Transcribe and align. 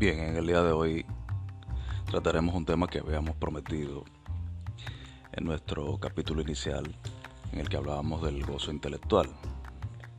Bien, 0.00 0.18
en 0.18 0.36
el 0.36 0.46
día 0.46 0.62
de 0.62 0.72
hoy 0.72 1.04
trataremos 2.06 2.54
un 2.54 2.64
tema 2.64 2.86
que 2.86 3.00
habíamos 3.00 3.36
prometido 3.36 4.06
en 5.30 5.44
nuestro 5.44 5.98
capítulo 5.98 6.40
inicial 6.40 6.96
en 7.52 7.60
el 7.60 7.68
que 7.68 7.76
hablábamos 7.76 8.22
del 8.22 8.42
gozo 8.46 8.70
intelectual. 8.70 9.28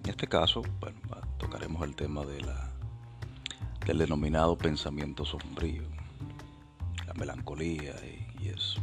En 0.04 0.12
este 0.12 0.27
caso, 0.27 0.62
bueno, 0.80 0.99
tocaremos 1.39 1.81
el 1.81 1.95
tema 1.95 2.23
de 2.23 2.41
la, 2.41 2.70
del 3.88 3.98
denominado 3.98 4.55
pensamiento 4.55 5.25
sombrío, 5.25 5.82
la 7.07 7.16
melancolía 7.16 7.95
y, 8.39 8.50
eso. 8.50 8.79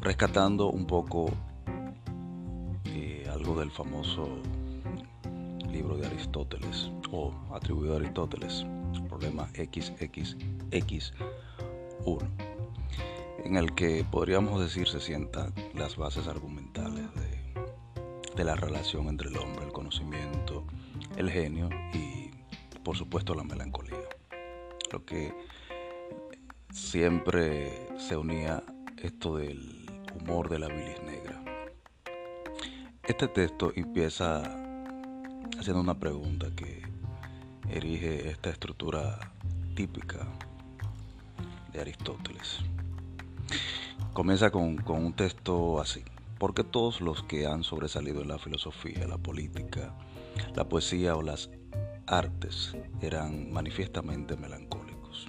Rescatando 0.00 0.70
un 0.70 0.86
poco 0.86 1.30
eh, 2.86 3.28
algo 3.30 3.60
del 3.60 3.70
famoso 3.70 4.38
libro 5.70 5.98
de 5.98 6.06
Aristóteles 6.06 6.90
o 7.10 7.34
atribuido 7.54 7.92
a 7.92 7.96
Aristóteles, 7.98 8.64
problema 9.12 9.46
XXX1, 9.52 11.12
en 13.44 13.56
el 13.56 13.74
que 13.74 14.06
podríamos 14.10 14.58
decir 14.58 14.88
se 14.88 15.00
sientan 15.00 15.52
las 15.74 15.96
bases 15.96 16.28
argumentales 16.28 17.04
de, 17.14 17.42
de 18.34 18.44
la 18.44 18.54
relación 18.54 19.08
entre 19.08 19.28
el 19.28 19.36
hombre, 19.36 19.66
el 19.66 19.72
conocimiento, 19.72 20.64
el 21.16 21.30
genio 21.30 21.68
y 21.92 22.30
por 22.82 22.96
supuesto 22.96 23.34
la 23.34 23.44
melancolía. 23.44 24.08
Lo 24.90 25.04
que 25.04 25.34
siempre 26.70 27.88
se 27.98 28.16
unía 28.16 28.62
esto 28.96 29.36
del 29.36 29.84
humor 30.18 30.48
de 30.48 30.58
la 30.58 30.68
bilis 30.68 31.02
negra. 31.02 31.44
Este 33.02 33.28
texto 33.28 33.72
empieza 33.76 34.38
haciendo 35.58 35.82
una 35.82 35.98
pregunta 35.98 36.46
que 36.56 36.81
erige 37.72 38.28
esta 38.28 38.50
estructura 38.50 39.32
típica 39.74 40.28
de 41.72 41.80
Aristóteles. 41.80 42.58
Comienza 44.12 44.50
con, 44.50 44.76
con 44.76 45.04
un 45.04 45.14
texto 45.14 45.80
así. 45.80 46.02
Porque 46.38 46.64
todos 46.64 47.00
los 47.00 47.22
que 47.22 47.46
han 47.46 47.62
sobresalido 47.62 48.20
en 48.20 48.28
la 48.28 48.38
filosofía, 48.38 49.06
la 49.06 49.16
política, 49.16 49.94
la 50.54 50.68
poesía 50.68 51.16
o 51.16 51.22
las 51.22 51.50
artes 52.06 52.76
eran 53.00 53.52
manifiestamente 53.52 54.36
melancólicos. 54.36 55.28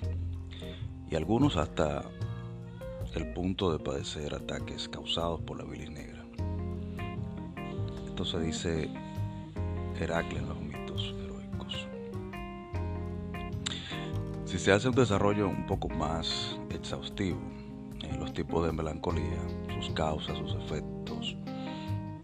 Y 1.09 1.15
algunos 1.15 1.55
hasta 1.55 2.03
el 3.13 3.31
punto 3.33 3.71
de 3.71 3.77
padecer 3.77 4.33
ataques 4.33 4.89
causados 4.89 5.39
por 5.41 5.57
la 5.57 5.65
bilis 5.65 5.91
negra. 5.91 6.25
Esto 8.07 8.25
se 8.25 8.39
dice 8.39 8.89
Heracles 9.99 10.41
Si 14.53 14.59
se 14.59 14.71
hace 14.71 14.87
un 14.87 14.93
desarrollo 14.93 15.49
un 15.49 15.65
poco 15.65 15.89
más 15.89 16.59
exhaustivo 16.69 17.39
en 18.03 18.19
los 18.19 18.31
tipos 18.33 18.63
de 18.63 18.71
melancolía, 18.71 19.41
sus 19.73 19.89
causas, 19.95 20.37
sus 20.37 20.53
efectos, 20.53 21.35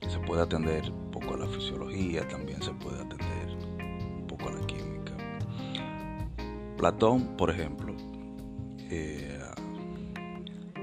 se 0.08 0.19
puede 0.19 0.44
atender 0.44 0.91
un 0.91 1.09
poco 1.09 1.33
a 1.33 1.38
la 1.38 1.47
fisiología, 1.47 2.27
también 2.27 2.61
se 2.61 2.69
puede 2.73 3.02
atender 3.02 3.58
un 4.19 4.27
poco 4.27 4.47
a 4.47 4.52
la 4.52 4.67
química. 4.67 5.13
Platón, 6.77 7.36
por 7.36 7.49
ejemplo, 7.49 7.95
eh, 8.91 9.39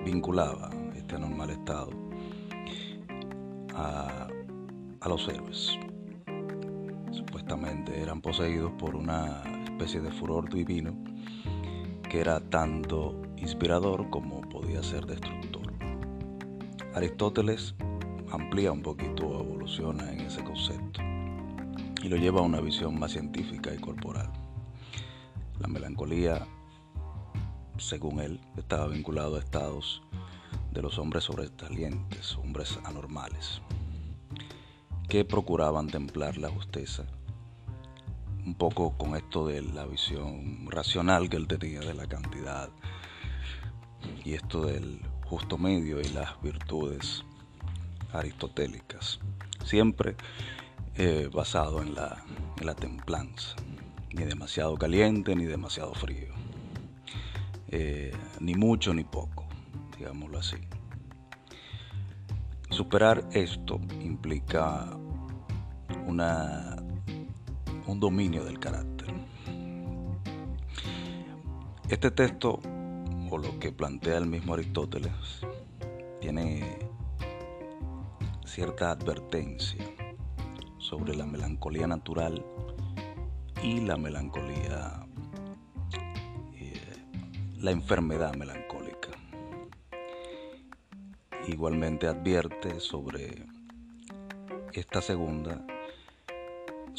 vinculaba 0.04 0.68
este 0.96 1.14
anormal 1.14 1.50
estado 1.50 1.90
a 3.76 4.28
los 5.08 5.28
héroes 5.28 5.78
supuestamente 7.12 8.00
eran 8.00 8.20
poseídos 8.20 8.72
por 8.72 8.96
una 8.96 9.42
especie 9.64 10.00
de 10.00 10.10
furor 10.10 10.52
divino 10.52 11.05
que 12.08 12.20
era 12.20 12.40
tanto 12.40 13.20
inspirador 13.36 14.08
como 14.10 14.40
podía 14.42 14.82
ser 14.82 15.06
destructor. 15.06 15.72
Aristóteles 16.94 17.74
amplía 18.30 18.72
un 18.72 18.82
poquito 18.82 19.26
o 19.26 19.40
evoluciona 19.40 20.12
en 20.12 20.20
ese 20.20 20.42
concepto 20.42 21.00
y 22.02 22.08
lo 22.08 22.16
lleva 22.16 22.40
a 22.40 22.44
una 22.44 22.60
visión 22.60 22.98
más 22.98 23.12
científica 23.12 23.72
y 23.74 23.78
corporal. 23.78 24.30
La 25.58 25.68
melancolía, 25.68 26.46
según 27.78 28.20
él, 28.20 28.40
estaba 28.56 28.86
vinculado 28.88 29.36
a 29.36 29.40
estados 29.40 30.02
de 30.72 30.82
los 30.82 30.98
hombres 30.98 31.24
sobresalientes, 31.24 32.36
hombres 32.36 32.78
anormales, 32.84 33.60
que 35.08 35.24
procuraban 35.24 35.88
templar 35.88 36.36
la 36.36 36.50
justeza 36.50 37.06
un 38.46 38.54
poco 38.54 38.96
con 38.96 39.16
esto 39.16 39.46
de 39.48 39.60
la 39.60 39.84
visión 39.86 40.70
racional 40.70 41.28
que 41.28 41.36
él 41.36 41.48
tenía 41.48 41.80
de 41.80 41.94
la 41.94 42.06
cantidad 42.06 42.70
y 44.24 44.34
esto 44.34 44.64
del 44.66 45.00
justo 45.24 45.58
medio 45.58 46.00
y 46.00 46.08
las 46.10 46.40
virtudes 46.40 47.24
aristotélicas, 48.12 49.18
siempre 49.64 50.14
eh, 50.94 51.28
basado 51.32 51.82
en 51.82 51.94
la, 51.94 52.22
en 52.60 52.66
la, 52.66 52.74
templanza, 52.74 53.56
ni 54.12 54.24
demasiado 54.24 54.76
caliente 54.76 55.34
ni 55.34 55.44
demasiado 55.44 55.92
frío, 55.94 56.32
eh, 57.68 58.12
ni 58.38 58.54
mucho 58.54 58.94
ni 58.94 59.02
poco, 59.02 59.44
digámoslo 59.98 60.38
así. 60.38 60.56
Superar 62.70 63.28
esto 63.32 63.80
implica 64.00 64.86
una 66.06 66.75
un 67.86 68.00
dominio 68.00 68.44
del 68.44 68.58
carácter. 68.58 69.14
Este 71.88 72.10
texto, 72.10 72.60
o 73.30 73.38
lo 73.38 73.58
que 73.60 73.70
plantea 73.70 74.18
el 74.18 74.26
mismo 74.26 74.54
Aristóteles, 74.54 75.12
tiene 76.20 76.78
cierta 78.44 78.90
advertencia 78.90 79.84
sobre 80.78 81.14
la 81.14 81.26
melancolía 81.26 81.86
natural 81.86 82.44
y 83.62 83.80
la 83.80 83.96
melancolía, 83.96 85.06
eh, 86.54 86.96
la 87.58 87.70
enfermedad 87.70 88.34
melancólica. 88.34 89.10
Igualmente 91.46 92.08
advierte 92.08 92.80
sobre 92.80 93.46
esta 94.72 95.00
segunda 95.00 95.64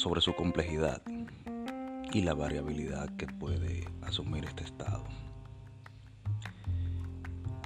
sobre 0.07 0.21
su 0.21 0.33
complejidad 0.35 1.01
y 2.13 2.21
la 2.21 2.33
variabilidad 2.33 3.09
que 3.17 3.27
puede 3.27 3.89
asumir 4.01 4.45
este 4.45 4.63
estado. 4.63 5.03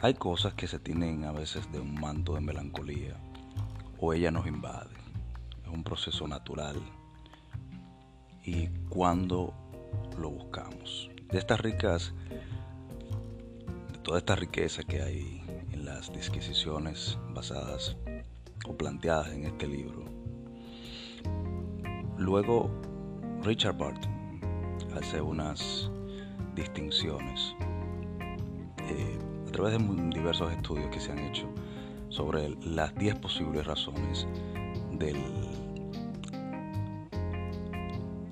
Hay 0.02 0.16
cosas 0.16 0.56
que 0.56 0.68
se 0.68 0.80
tienen 0.80 1.24
a 1.26 1.32
veces 1.32 1.72
de 1.72 1.80
un 1.80 1.94
manto 1.94 2.34
de 2.34 2.42
melancolía 2.42 3.16
o 4.00 4.12
ella 4.12 4.32
nos 4.32 4.48
invade. 4.48 4.90
Es 5.64 5.70
un 5.72 5.84
proceso 5.84 6.28
natural 6.28 6.78
y 8.44 8.70
cuando 8.90 9.54
lo 10.18 10.32
buscamos. 10.32 11.12
De 11.30 11.38
estas 11.38 11.60
ricas, 11.60 12.12
de 13.92 14.00
toda 14.00 14.18
esta 14.18 14.36
riqueza 14.36 14.82
que 14.82 15.04
hay 15.04 15.44
en 15.74 15.86
las 15.86 16.12
disquisiciones 16.12 17.20
basadas 17.36 17.96
o 18.66 18.76
planteadas 18.76 19.30
en 19.30 19.46
este 19.46 19.68
libro, 19.68 20.11
Luego, 22.22 22.70
Richard 23.42 23.80
Barton 23.80 24.40
hace 24.96 25.20
unas 25.20 25.90
distinciones 26.54 27.56
eh, 28.78 29.18
a 29.48 29.52
través 29.52 29.74
de 29.74 29.80
diversos 30.12 30.52
estudios 30.52 30.88
que 30.92 31.00
se 31.00 31.12
han 31.12 31.18
hecho 31.18 31.48
sobre 32.10 32.56
las 32.64 32.94
10 32.94 33.16
posibles 33.16 33.66
razones 33.66 34.28
del, 34.92 35.18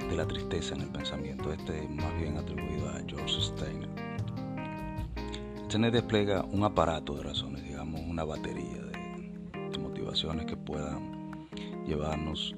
de 0.08 0.16
la 0.16 0.28
tristeza 0.28 0.76
en 0.76 0.82
el 0.82 0.90
pensamiento. 0.90 1.52
Este 1.52 1.88
más 1.90 2.16
bien 2.20 2.38
atribuido 2.38 2.90
a 2.90 3.02
George 3.08 3.42
Steiner. 3.42 3.90
Steiner 5.68 5.92
despliega 5.92 6.46
un 6.52 6.64
aparato 6.64 7.16
de 7.16 7.24
razones, 7.24 7.64
digamos 7.64 8.02
una 8.02 8.24
batería 8.24 8.84
de 8.84 9.80
motivaciones 9.80 10.46
que 10.46 10.56
puedan 10.56 11.50
llevarnos 11.88 12.54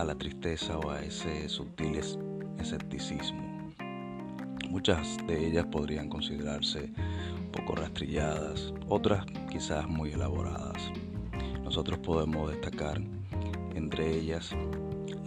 a 0.00 0.04
la 0.04 0.14
tristeza 0.14 0.78
o 0.78 0.90
a 0.90 1.02
ese 1.02 1.46
sutil 1.48 2.00
escepticismo. 2.58 3.70
Muchas 4.70 5.18
de 5.26 5.46
ellas 5.46 5.66
podrían 5.66 6.08
considerarse 6.08 6.90
poco 7.52 7.74
rastrilladas, 7.74 8.72
otras 8.88 9.26
quizás 9.50 9.86
muy 9.86 10.12
elaboradas. 10.12 10.90
Nosotros 11.62 11.98
podemos 11.98 12.50
destacar 12.50 12.98
entre 13.74 14.16
ellas 14.16 14.52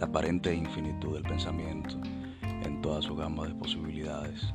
la 0.00 0.06
aparente 0.06 0.52
infinitud 0.52 1.14
del 1.14 1.22
pensamiento 1.22 1.96
en 2.42 2.82
toda 2.82 3.00
su 3.00 3.14
gama 3.14 3.46
de 3.46 3.54
posibilidades. 3.54 4.52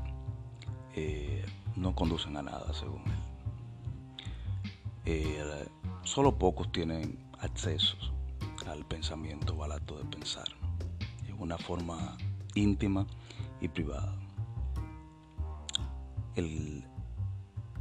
Eh, 0.95 1.45
no 1.77 1.95
conducen 1.95 2.35
a 2.35 2.41
nada, 2.41 2.73
según 2.73 3.03
él. 3.05 4.23
Eh, 5.05 5.65
solo 6.03 6.37
pocos 6.37 6.69
tienen 6.73 7.17
accesos 7.39 8.11
al 8.71 8.85
pensamiento 8.85 9.53
o 9.55 9.63
al 9.63 9.71
acto 9.71 9.97
de 9.97 10.05
pensar. 10.05 10.47
Es 11.27 11.33
una 11.37 11.57
forma 11.57 12.17
íntima 12.55 13.05
y 13.61 13.67
privada. 13.67 14.15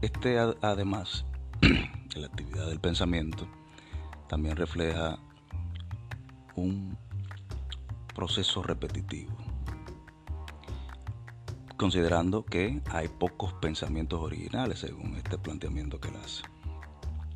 este 0.00 0.38
además, 0.38 1.24
la 2.16 2.26
actividad 2.26 2.66
del 2.66 2.80
pensamiento, 2.80 3.46
también 4.28 4.56
refleja 4.56 5.18
un 6.56 6.96
proceso 8.14 8.62
repetitivo, 8.62 9.36
considerando 11.76 12.44
que 12.44 12.82
hay 12.90 13.08
pocos 13.08 13.52
pensamientos 13.54 14.20
originales 14.20 14.80
según 14.80 15.16
este 15.16 15.38
planteamiento 15.38 16.00
que 16.00 16.08
él 16.08 16.16
hace. 16.16 16.42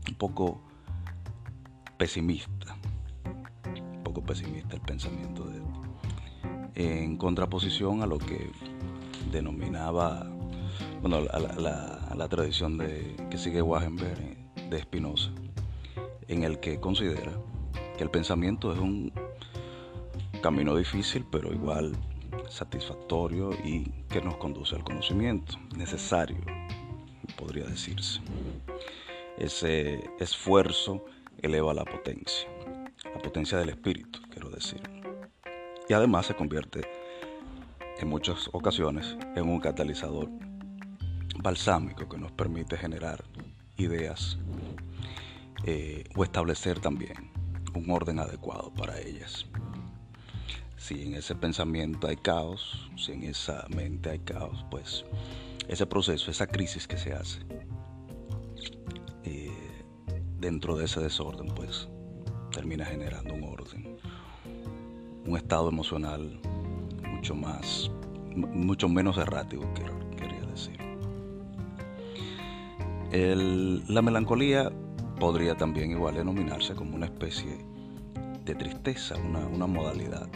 Un 0.08 0.16
poco 0.16 0.60
pesimista, 1.96 2.76
pesimista 4.32 4.76
el 4.76 4.80
pensamiento 4.80 5.44
de 5.44 5.58
él, 5.58 5.64
en 6.74 7.18
contraposición 7.18 8.00
a 8.00 8.06
lo 8.06 8.16
que 8.16 8.50
denominaba, 9.30 10.26
bueno, 11.02 11.20
la, 11.20 12.28
tradición 12.30 12.78
de, 12.78 13.14
que 13.30 13.36
sigue 13.36 13.60
Wagenberg 13.60 14.38
de 14.70 14.80
Spinoza, 14.80 15.30
en 16.28 16.44
el 16.44 16.60
que 16.60 16.80
considera 16.80 17.32
que 17.98 18.04
el 18.04 18.10
pensamiento 18.10 18.72
es 18.72 18.78
un 18.78 19.12
camino 20.40 20.74
difícil, 20.76 21.26
pero 21.30 21.52
igual 21.52 21.94
satisfactorio 22.48 23.50
y 23.62 23.84
que 24.08 24.22
nos 24.22 24.38
conduce 24.38 24.74
al 24.76 24.82
conocimiento. 24.82 25.58
Necesario, 25.76 26.38
podría 27.36 27.66
decirse. 27.66 28.22
Ese 29.36 30.00
esfuerzo 30.18 31.04
eleva 31.42 31.74
la 31.74 31.84
potencia, 31.84 32.48
la 33.14 33.20
potencia 33.20 33.58
del 33.58 33.70
espíritu, 33.70 34.20
quiero 34.30 34.50
decir. 34.50 34.80
Y 35.88 35.92
además 35.92 36.26
se 36.26 36.34
convierte 36.34 36.82
en 38.00 38.08
muchas 38.08 38.48
ocasiones 38.52 39.16
en 39.36 39.48
un 39.48 39.60
catalizador 39.60 40.28
balsámico 41.38 42.08
que 42.08 42.18
nos 42.18 42.32
permite 42.32 42.76
generar 42.76 43.24
ideas 43.76 44.38
eh, 45.64 46.04
o 46.16 46.24
establecer 46.24 46.80
también 46.80 47.30
un 47.74 47.90
orden 47.90 48.18
adecuado 48.18 48.72
para 48.74 48.98
ellas. 48.98 49.46
Si 50.76 51.02
en 51.02 51.14
ese 51.14 51.34
pensamiento 51.34 52.08
hay 52.08 52.16
caos, 52.16 52.90
si 52.96 53.12
en 53.12 53.22
esa 53.22 53.66
mente 53.68 54.10
hay 54.10 54.18
caos, 54.18 54.64
pues 54.70 55.04
ese 55.68 55.86
proceso, 55.86 56.30
esa 56.30 56.46
crisis 56.46 56.88
que 56.88 56.96
se 56.96 57.12
hace 57.12 57.40
eh, 59.24 59.84
dentro 60.38 60.76
de 60.76 60.86
ese 60.86 61.00
desorden, 61.00 61.54
pues 61.54 61.88
termina 62.52 62.84
generando 62.84 63.34
un 63.34 63.44
orden, 63.44 63.96
un 65.26 65.36
estado 65.36 65.68
emocional 65.68 66.40
mucho 67.08 67.34
más, 67.34 67.90
mucho 68.34 68.88
menos 68.88 69.16
errático, 69.18 69.64
quería 70.16 70.40
decir. 70.46 70.78
la 73.88 74.02
melancolía 74.02 74.70
podría 75.18 75.56
también 75.56 75.92
igual 75.92 76.14
denominarse 76.14 76.74
como 76.74 76.96
una 76.96 77.06
especie 77.06 77.58
de 78.44 78.54
tristeza, 78.54 79.14
una, 79.16 79.66
modalidad 79.66 80.28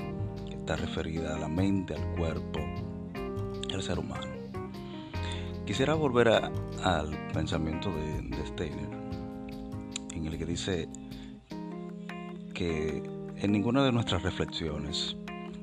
que 0.48 0.54
está 0.54 0.76
referida 0.76 1.34
a 1.34 1.38
la 1.40 1.48
mente, 1.48 1.94
al 1.94 2.16
cuerpo, 2.16 2.60
al 3.74 3.82
ser 3.82 3.98
humano. 3.98 4.28
Quisiera 5.66 5.94
volver 5.94 6.28
al 6.28 7.28
pensamiento 7.32 7.90
de, 7.90 8.46
Steiner, 8.46 8.88
en 10.14 10.26
el 10.26 10.38
que 10.38 10.46
dice 10.46 10.88
que 12.56 13.02
en 13.36 13.52
ninguna 13.52 13.84
de 13.84 13.92
nuestras 13.92 14.22
reflexiones, 14.22 15.16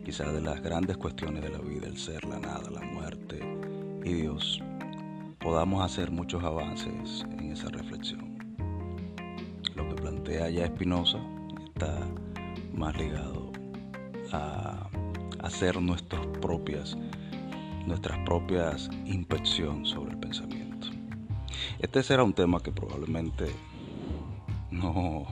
quizás 0.06 0.34
de 0.34 0.42
las 0.42 0.62
grandes 0.62 0.96
cuestiones 0.98 1.42
de 1.42 1.50
la 1.50 1.60
vida, 1.60 1.88
el 1.88 1.98
ser, 1.98 2.24
la 2.24 2.40
nada, 2.40 2.70
la 2.70 2.82
muerte 2.82 3.40
y 4.06 4.14
Dios, 4.14 4.62
podamos 5.40 5.84
hacer 5.84 6.12
muchos 6.12 6.44
avances 6.44 7.26
en 7.38 7.52
esa 7.52 7.70
reflexión 7.70 8.34
plantea 10.04 10.50
ya 10.50 10.66
Espinosa 10.66 11.18
está 11.66 11.98
más 12.74 12.96
ligado 12.98 13.52
a 14.34 14.90
hacer 15.44 15.82
nuestras 15.82 16.26
propias 16.42 16.98
nuestras 17.86 18.18
propias 18.26 18.90
inspección 19.06 19.86
sobre 19.86 20.12
el 20.12 20.18
pensamiento. 20.18 20.88
Este 21.80 22.02
será 22.02 22.24
un 22.24 22.34
tema 22.34 22.62
que 22.62 22.72
probablemente 22.72 23.52
no, 24.72 25.26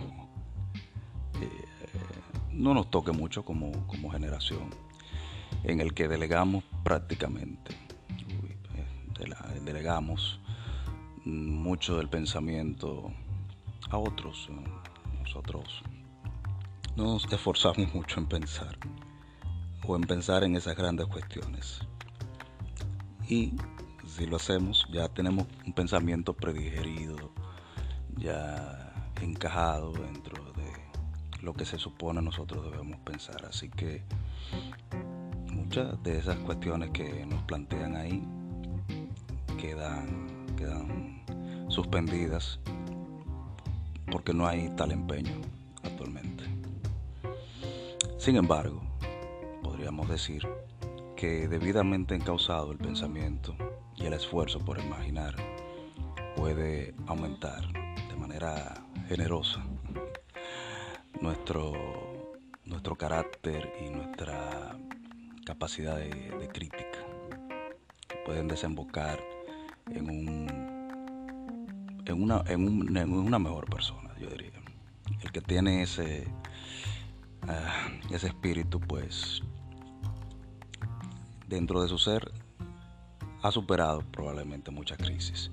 eh, 1.46 2.50
no 2.52 2.74
nos 2.74 2.90
toque 2.90 3.12
mucho 3.12 3.44
como, 3.44 3.72
como, 3.88 4.12
generación, 4.12 4.70
en 5.64 5.82
el 5.82 5.94
que 5.94 6.08
delegamos 6.08 6.64
prácticamente, 6.84 7.74
eh, 9.20 9.62
delegamos 9.64 10.40
mucho 11.26 11.98
del 11.98 12.10
pensamiento 12.10 13.12
a 13.90 13.98
otros. 13.98 14.50
Nosotros 15.20 15.84
no 16.96 17.04
nos 17.06 17.32
esforzamos 17.32 17.94
mucho 17.94 18.20
en 18.20 18.26
pensar 18.28 18.78
o 19.88 19.96
en 19.96 20.04
pensar 20.04 20.44
en 20.44 20.56
esas 20.56 20.76
grandes 20.76 21.08
cuestiones. 21.08 21.80
Y 23.28 23.54
si 24.06 24.26
lo 24.26 24.36
hacemos, 24.36 24.86
ya 24.92 25.08
tenemos 25.08 25.48
un 25.66 25.74
pensamiento 25.74 26.34
predigerido, 26.34 27.32
ya 28.18 28.94
encajado 29.22 29.94
dentro 29.94 30.41
de 30.41 30.41
lo 31.42 31.54
que 31.54 31.66
se 31.66 31.78
supone 31.78 32.22
nosotros 32.22 32.64
debemos 32.64 33.00
pensar. 33.00 33.46
Así 33.46 33.70
que 33.70 34.04
muchas 35.52 36.02
de 36.04 36.18
esas 36.18 36.38
cuestiones 36.38 36.92
que 36.92 37.26
nos 37.26 37.42
plantean 37.44 37.96
ahí 37.96 38.24
quedan, 39.60 40.46
quedan 40.58 41.24
suspendidas 41.68 42.60
porque 44.12 44.34
no 44.34 44.48
hay 44.48 44.70
tal 44.76 44.92
empeño 44.92 45.34
actualmente. 45.84 46.44
Sin 48.18 48.36
embargo, 48.36 48.82
podríamos 49.64 50.08
decir 50.10 50.48
que 51.16 51.48
debidamente 51.48 52.16
encausado 52.16 52.72
el 52.72 52.78
pensamiento 52.78 53.56
y 53.96 54.06
el 54.06 54.14
esfuerzo 54.14 54.60
por 54.60 54.80
imaginar 54.80 55.36
puede 56.36 56.94
aumentar 57.08 57.62
de 57.72 58.16
manera 58.16 58.86
generosa 59.08 59.64
nuestro, 61.22 62.34
nuestro 62.66 62.96
carácter 62.96 63.72
y 63.86 63.90
nuestra 63.90 64.78
capacidad 65.46 65.98
de, 65.98 66.50
crítica. 66.52 67.00
Pueden 68.26 68.48
desembocar 68.48 69.20
en 69.90 70.10
un 70.10 70.72
en 72.06 72.24
una, 72.24 72.44
en, 72.48 73.14
una 73.14 73.40
mejor 73.40 73.70
persona, 73.70 74.14
yo 74.20 74.28
diría. 74.30 74.52
El 75.22 75.32
que 75.32 75.40
tiene 75.40 75.84
ese, 75.84 76.28
ah, 77.44 77.90
ese 78.10 78.28
espíritu, 78.28 78.80
pues, 78.80 79.42
dentro 81.48 81.82
de 81.82 81.88
su 81.88 81.98
ser, 81.98 82.32
ha 83.44 83.52
superado 83.52 84.02
probablemente 84.12 84.72
muchas 84.72 84.98
crisis. 84.98 85.52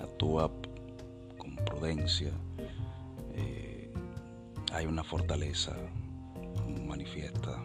Actúa 0.00 0.50
con 1.36 1.56
prudencia, 1.56 2.32
hay 4.72 4.86
una 4.86 5.04
fortaleza 5.04 5.76
manifiesta 6.86 7.62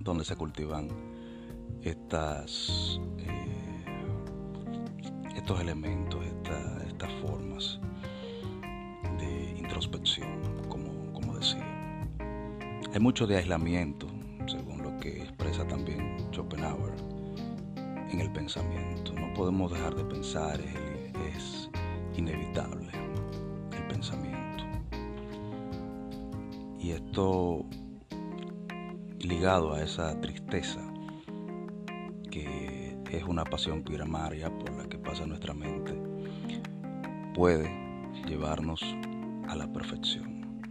donde 0.00 0.24
se 0.24 0.36
cultivan 0.36 0.88
estas, 1.82 3.00
eh, 3.18 3.84
estos 5.34 5.60
elementos, 5.60 6.24
estas 6.86 7.10
formas 7.22 7.80
de 9.18 9.56
introspección, 9.58 10.62
como, 10.68 11.12
como 11.12 11.36
decía. 11.36 11.64
Hay 12.92 13.00
mucho 13.00 13.26
de 13.26 13.38
aislamiento, 13.38 14.06
según 14.46 14.82
lo 14.82 14.96
que 14.98 15.22
expresa 15.22 15.66
también 15.66 16.16
Schopenhauer, 16.32 16.94
en 18.10 18.20
el 18.20 18.30
pensamiento. 18.32 19.12
No 19.12 19.32
podemos 19.34 19.72
dejar 19.72 19.94
de 19.94 20.04
pensar, 20.04 20.60
es 21.34 21.70
inevitable 22.16 22.90
el 23.76 23.86
pensamiento. 23.88 24.27
Y 26.88 26.92
esto 26.92 27.66
ligado 29.20 29.74
a 29.74 29.82
esa 29.82 30.18
tristeza 30.22 30.80
que 32.30 32.96
es 33.12 33.24
una 33.24 33.44
pasión 33.44 33.82
primaria 33.82 34.48
por 34.48 34.72
la 34.72 34.88
que 34.88 34.96
pasa 34.96 35.26
nuestra 35.26 35.52
mente 35.52 35.92
puede 37.34 37.68
llevarnos 38.26 38.80
a 39.48 39.54
la 39.54 39.70
perfección. 39.70 40.62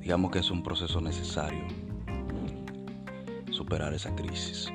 Digamos 0.00 0.32
que 0.32 0.40
es 0.40 0.50
un 0.50 0.64
proceso 0.64 1.00
necesario 1.00 1.64
superar 3.52 3.94
esa 3.94 4.12
crisis, 4.16 4.72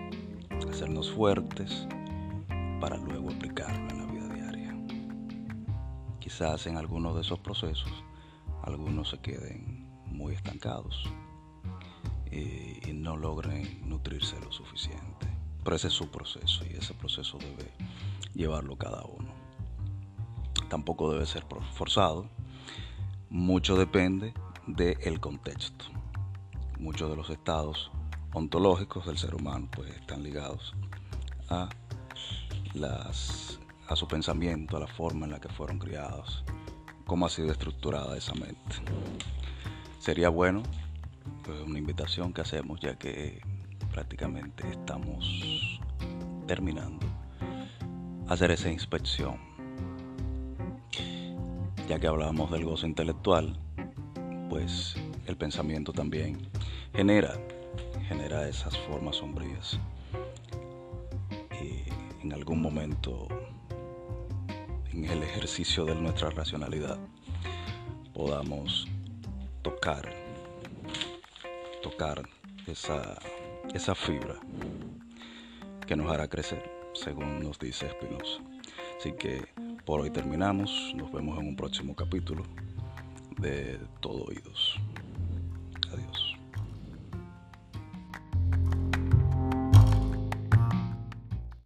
hacernos 0.72 1.12
fuertes 1.12 1.90
para 2.80 2.96
luego 2.96 3.32
aplicarlo 3.32 3.90
en 3.90 3.98
la 3.98 4.06
vida 4.06 4.34
diaria. 4.34 4.78
Quizás 6.22 6.68
en 6.68 6.78
algunos 6.78 7.16
de 7.16 7.22
esos 7.22 7.40
procesos 7.40 7.92
algunos 8.64 9.10
se 9.10 9.20
queden 9.20 9.88
muy 10.06 10.34
estancados 10.34 11.04
y, 12.32 12.94
no 12.94 13.18
logren 13.18 13.82
nutrirse 13.90 14.40
lo 14.40 14.52
suficiente. 14.52 15.28
Pero 15.62 15.76
ese 15.76 15.88
es 15.88 15.94
su 15.94 16.10
proceso 16.10 16.64
y 16.66 16.78
ese 16.78 16.94
proceso 16.94 17.38
debe 17.38 17.70
llevarlo 18.34 18.78
cada 18.78 19.04
uno. 19.04 19.34
Tampoco 20.70 21.12
debe 21.12 21.26
ser 21.26 21.44
forzado. 21.74 22.30
Mucho 23.30 23.76
depende 23.76 24.34
del 24.68 25.20
contexto. 25.20 25.86
Muchos 26.80 27.10
de 27.10 27.18
los 27.18 27.30
estados 27.30 27.92
ontológicos 28.32 29.06
del 29.06 29.18
ser 29.18 29.36
humano 29.36 29.68
pues 29.76 29.90
están 29.90 30.24
ligados 30.24 30.74
a 31.50 31.68
las 32.74 33.60
a 33.90 33.96
su 33.98 34.08
pensamiento, 34.08 34.78
a 34.78 34.80
la 34.80 34.88
forma 34.88 35.26
en 35.26 35.34
la 35.34 35.42
que 35.42 35.50
fueron 35.50 35.78
criados, 35.78 36.44
cómo 37.14 37.28
ha 37.28 37.30
sido 37.30 37.52
estructurada 37.52 38.18
esa 38.18 38.34
mente. 38.34 38.76
Sería 40.00 40.30
bueno 40.30 40.64
pues, 41.44 41.60
una 41.60 41.78
invitación 41.78 42.34
que 42.34 42.42
hacemos 42.42 42.80
ya 42.80 42.96
que 42.96 43.40
prácticamente 43.92 44.68
estamos 44.68 45.80
terminando 46.48 47.06
hacer 48.28 48.50
esa 48.50 48.72
inspección. 48.72 49.38
Ya 51.88 52.00
que 52.00 52.08
hablábamos 52.08 52.50
del 52.50 52.66
gozo 52.66 52.88
intelectual, 52.88 53.60
pues 54.50 54.96
el 55.28 55.38
pensamiento 55.38 55.94
también 55.94 56.50
genera, 56.96 57.36
genera 58.08 58.50
esas 58.50 58.76
formas 58.88 59.18
sombrías. 59.18 59.80
Y 61.62 62.24
en 62.26 62.34
algún 62.34 62.60
momento, 62.60 63.28
en 64.94 65.06
el 65.06 65.24
ejercicio 65.24 65.86
de 65.86 65.96
nuestra 65.96 66.30
racionalidad, 66.30 67.00
podamos 68.14 68.88
tocar, 69.64 70.14
tocar 71.82 72.30
esa, 72.68 73.18
esa 73.74 73.96
fibra 73.96 74.36
que 75.88 75.96
nos 75.96 76.12
hará 76.12 76.28
crecer, 76.28 76.64
según 76.94 77.40
nos 77.40 77.58
dice 77.58 77.90
Spinoza. 77.90 78.42
Así 79.00 79.14
que 79.14 79.42
por 79.84 80.02
hoy 80.02 80.12
terminamos, 80.12 80.94
nos 80.96 81.12
vemos 81.12 81.40
en 81.40 81.48
un 81.48 81.56
próximo 81.56 81.96
capítulo 81.96 82.44
de 83.40 83.80
Todo 84.00 84.26
Oídos. 84.26 84.80